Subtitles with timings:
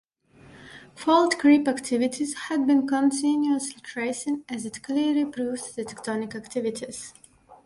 [0.95, 7.13] Fault creep activities had been continuously tracing as it clearly proves the tectonic activities.